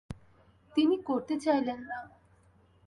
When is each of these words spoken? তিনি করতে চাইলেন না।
তিনি 0.75 0.95
করতে 1.01 1.35
চাইলেন 1.39 1.79
না। 1.81 1.99